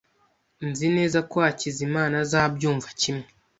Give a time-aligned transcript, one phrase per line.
[0.69, 3.27] Nzi neza ko Hakizimana azabyumva kimwe.